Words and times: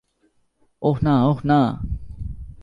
ওহ 0.81 0.97
না, 1.03 1.15
ওহ 1.25 1.39
না! 1.45 1.59